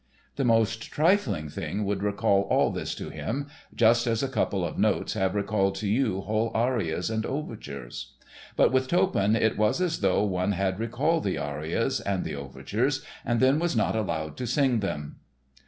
The 0.35 0.43
most 0.43 0.89
trifling 0.89 1.47
thing 1.47 1.85
would 1.85 2.01
recall 2.01 2.41
all 2.49 2.71
this 2.71 2.95
to 2.95 3.11
him, 3.11 3.45
just 3.75 4.07
as 4.07 4.23
a 4.23 4.27
couple 4.27 4.65
of 4.65 4.79
notes 4.79 5.13
have 5.13 5.35
recalled 5.35 5.75
to 5.75 5.87
you 5.87 6.21
whole 6.21 6.49
arias 6.55 7.11
and 7.11 7.23
overtures. 7.23 8.13
But 8.55 8.71
with 8.71 8.87
Toppan 8.87 9.35
it 9.35 9.59
was 9.59 9.79
as 9.79 9.99
though 9.99 10.23
one 10.23 10.53
had 10.53 10.79
recalled 10.79 11.23
the 11.25 11.37
arias 11.37 11.99
and 12.01 12.23
the 12.25 12.33
overtures 12.33 13.05
and 13.23 13.39
then 13.39 13.59
was 13.59 13.75
not 13.75 13.95
allowed 13.95 14.37
to 14.37 14.47
sing 14.47 14.79
them. 14.79 15.17